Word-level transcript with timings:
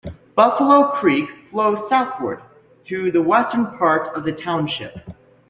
Buffalo 0.35 0.87
Creek 0.93 1.29
flows 1.45 1.87
southward 1.87 2.41
through 2.83 3.11
the 3.11 3.21
western 3.21 3.67
part 3.77 4.17
of 4.17 4.23
the 4.23 4.33
township. 4.33 5.07